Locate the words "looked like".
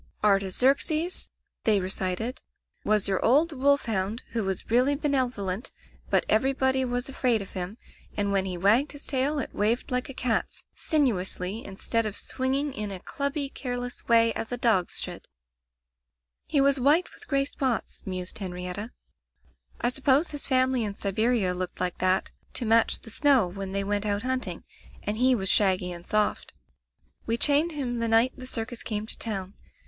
21.53-21.99